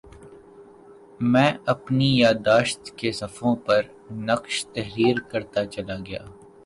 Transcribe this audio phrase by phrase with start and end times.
[1.31, 3.81] میں اپنی یادداشت کے صفحوں پر
[4.29, 6.23] نقش تحریر کرتاچلا گیا